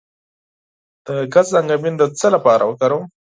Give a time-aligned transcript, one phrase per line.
[1.05, 3.03] د ګز انګبین د څه لپاره وکاروم؟